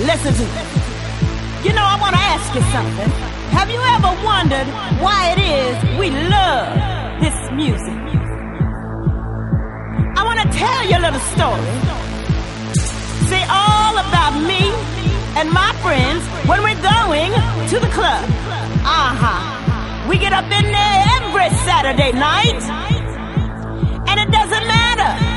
[0.00, 0.60] Listen to me.
[1.64, 3.08] You know, I want to ask you something.
[3.56, 4.68] Have you ever wondered
[5.00, 6.68] why it is we love
[7.24, 7.96] this music?
[10.12, 11.76] I want to tell you a little story.
[13.24, 14.68] See, all about me
[15.40, 17.32] and my friends when we're going
[17.72, 18.20] to the club.
[18.84, 20.08] Uh-huh.
[20.10, 22.60] We get up in there every Saturday night.
[24.12, 25.35] And it doesn't matter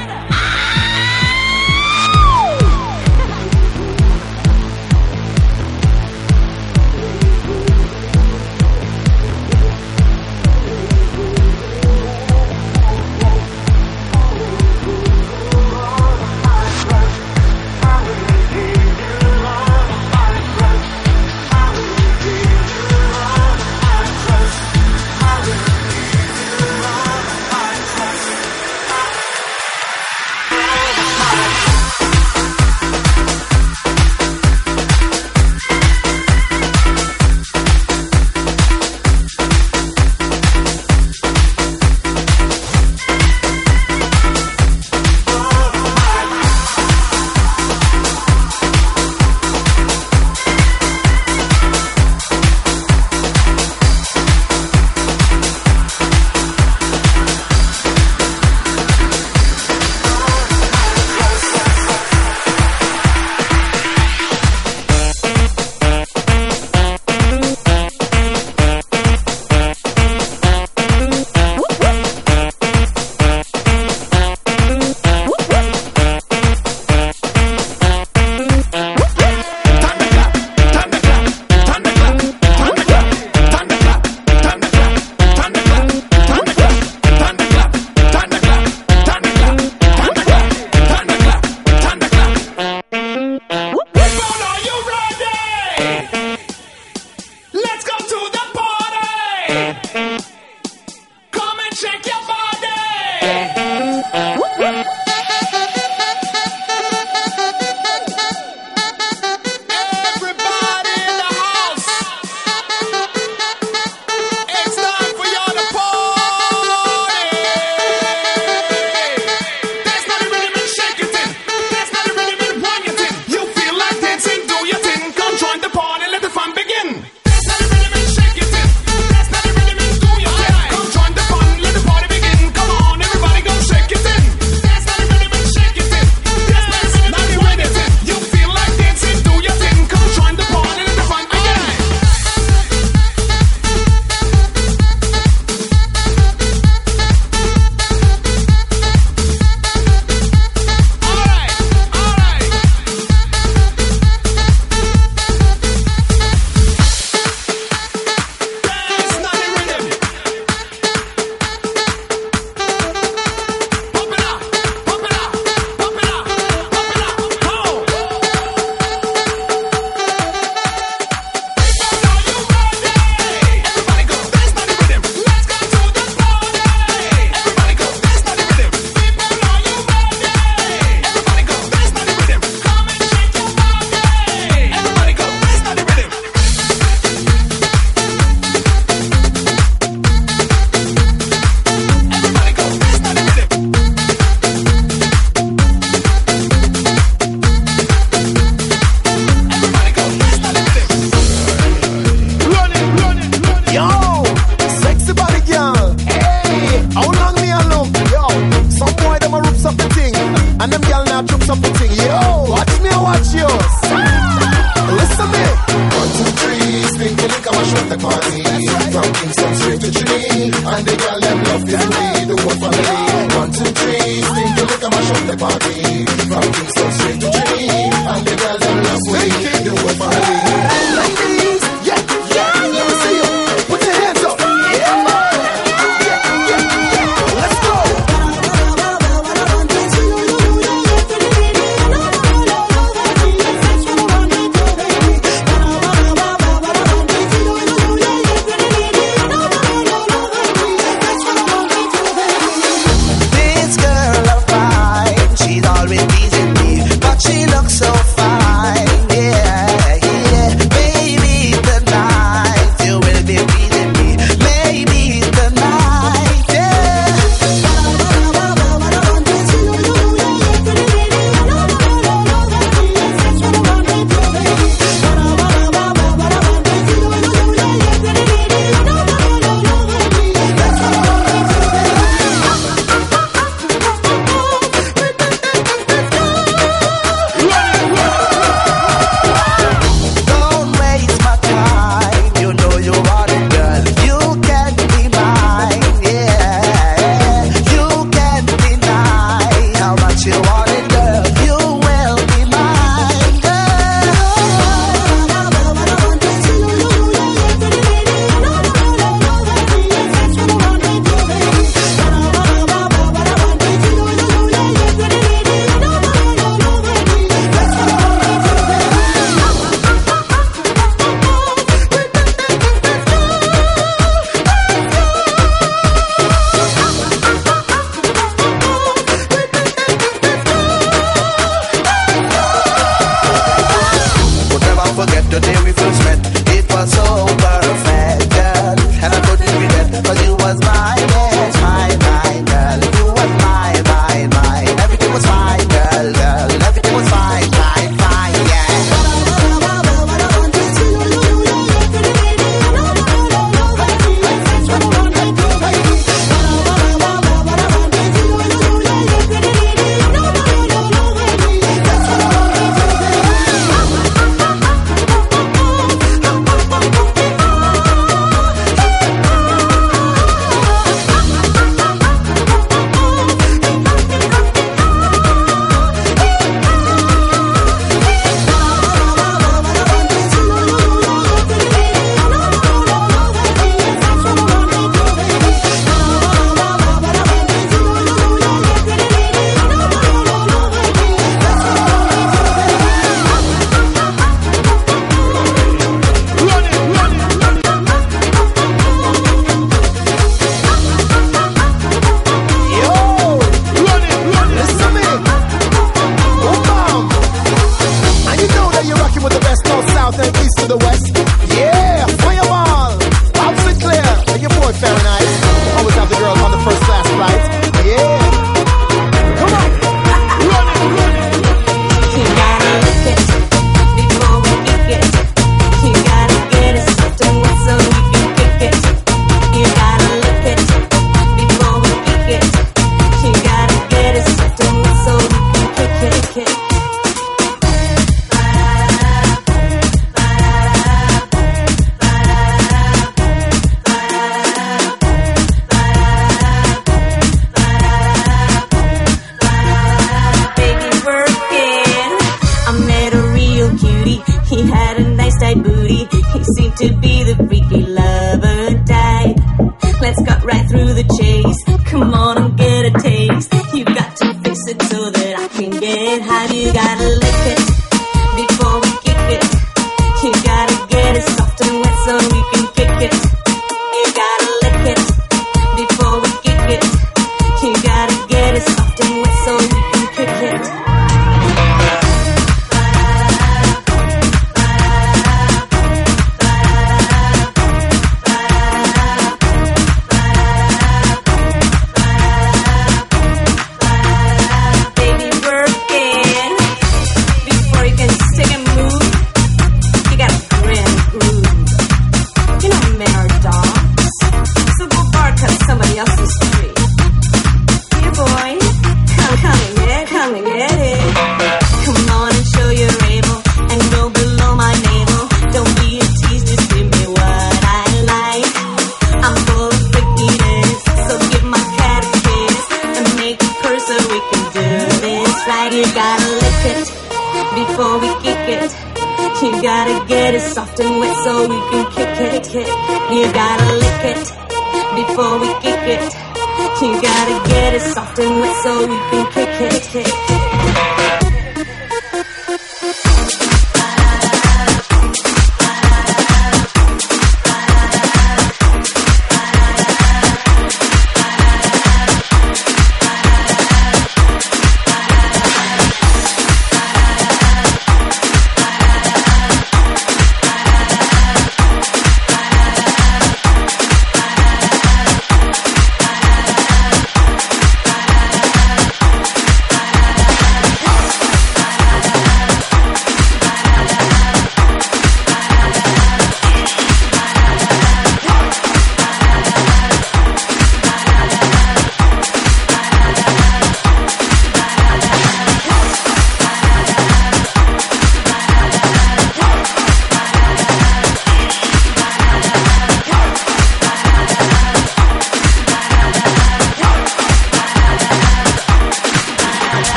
[538.87, 538.97] we
[539.33, 540.48] can kick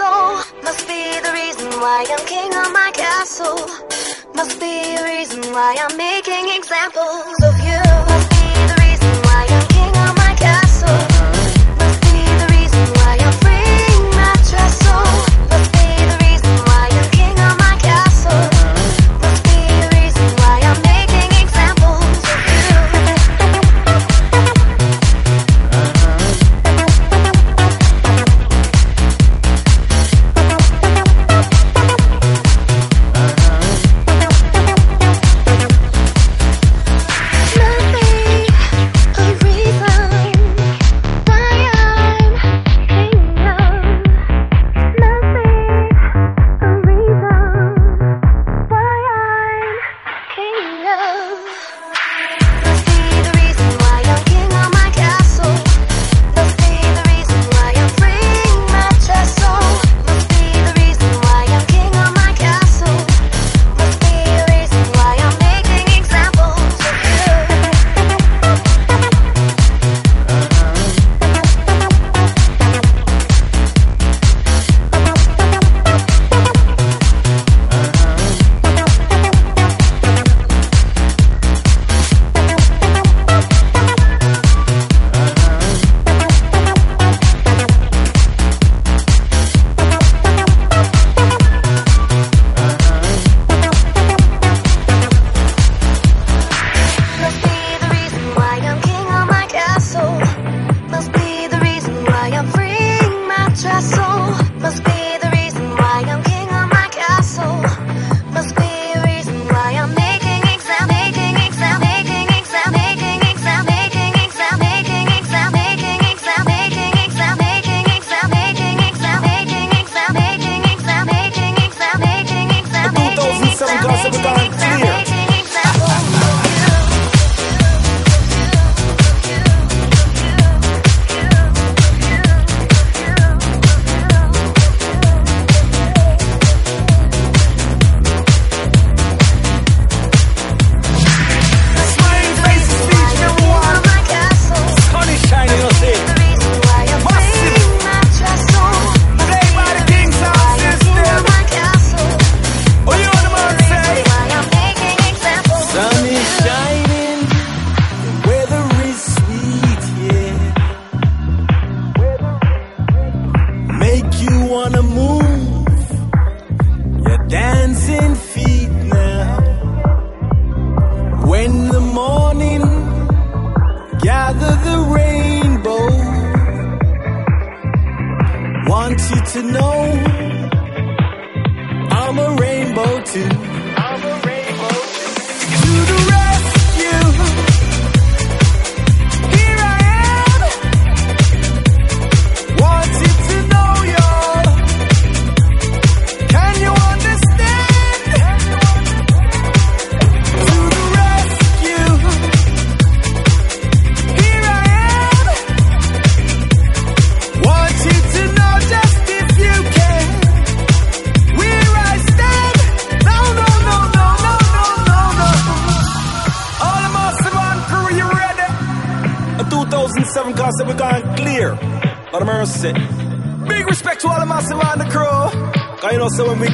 [0.00, 0.40] soul.
[0.66, 3.60] Must be the reason why I'm king of my castle.
[4.38, 7.59] Must be the reason why I'm making examples of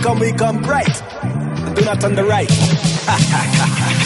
[0.03, 1.03] come, we come bright.
[1.75, 4.06] Do not on the right.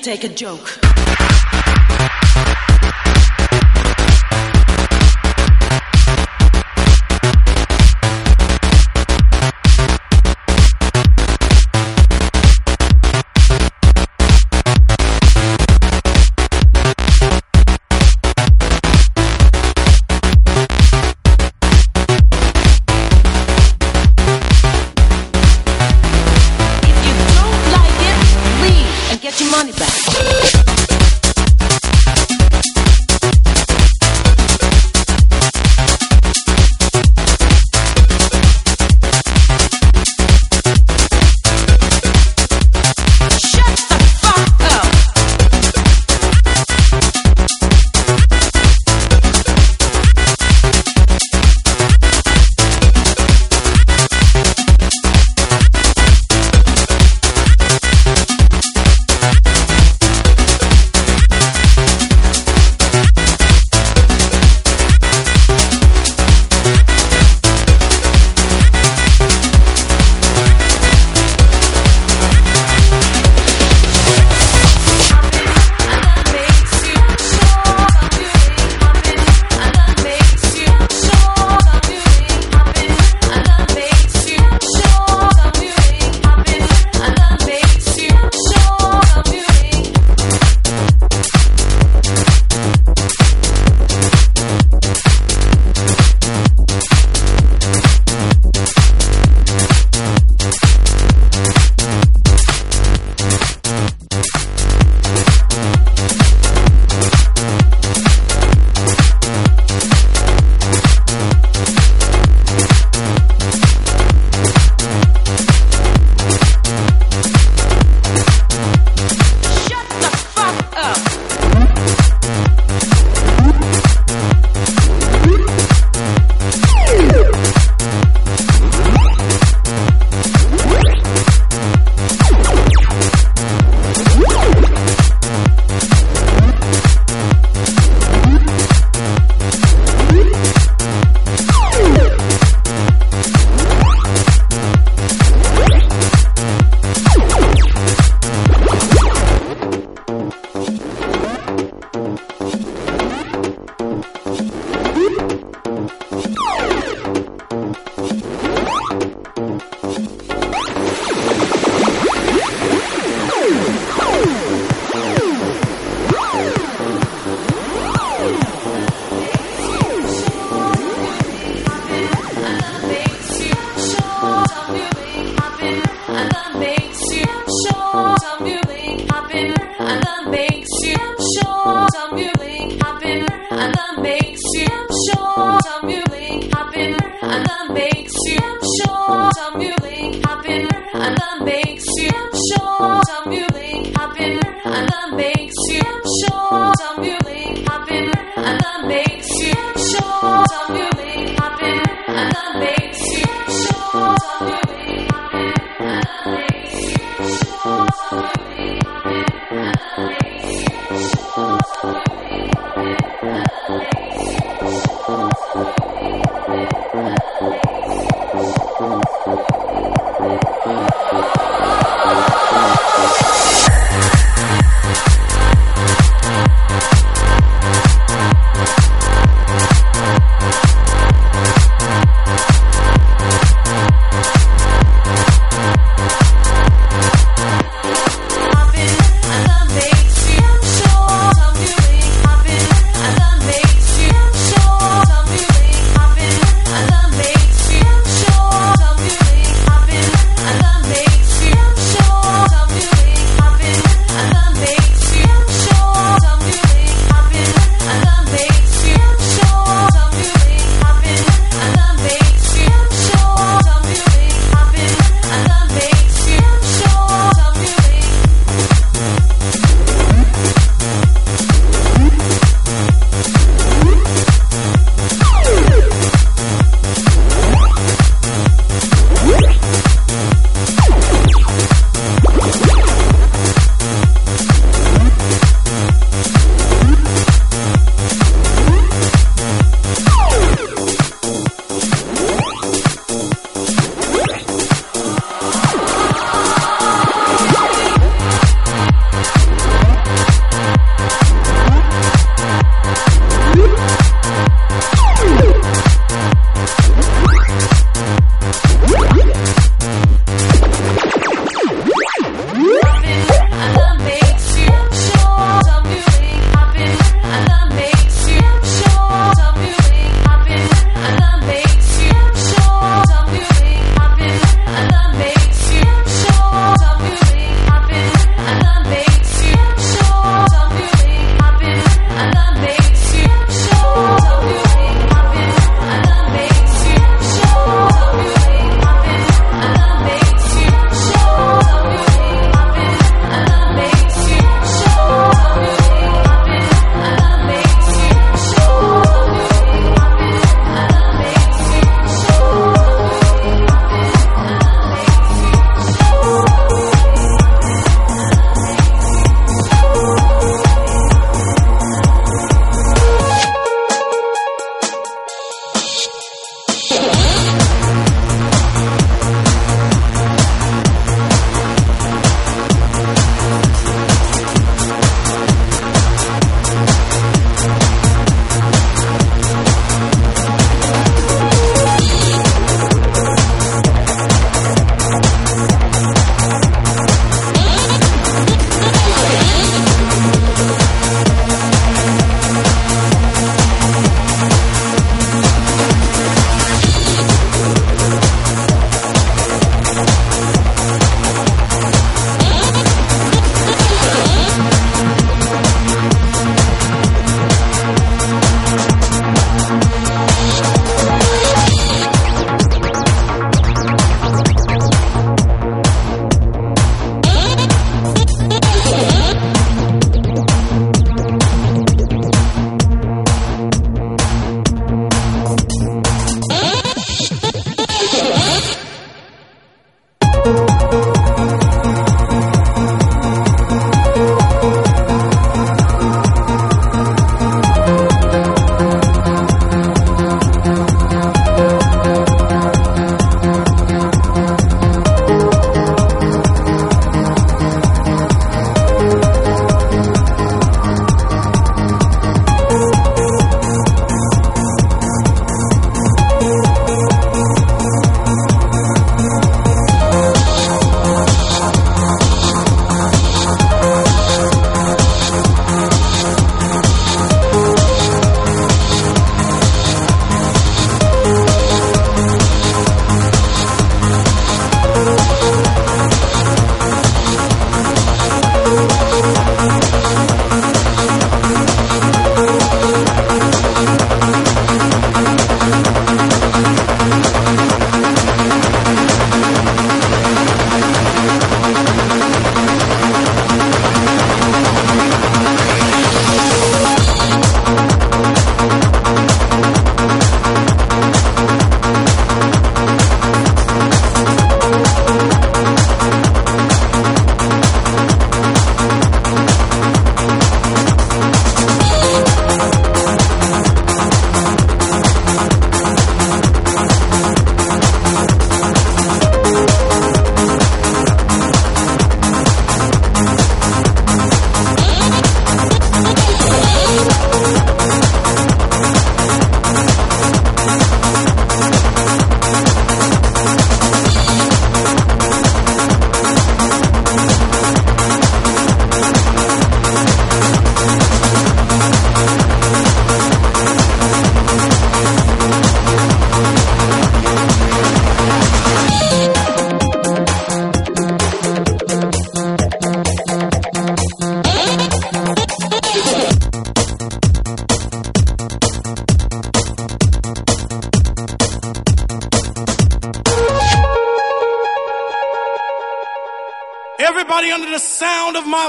[0.00, 0.79] Take a joke.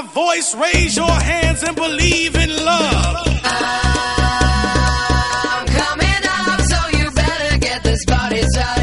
[0.08, 3.26] Voice, raise your hands and believe in love.
[5.44, 8.81] I'm coming up, so you better get this party started.